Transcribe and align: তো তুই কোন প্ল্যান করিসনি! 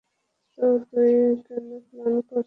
তো 0.57 0.65
তুই 0.89 1.11
কোন 1.45 1.67
প্ল্যান 1.83 2.13
করিসনি! 2.19 2.39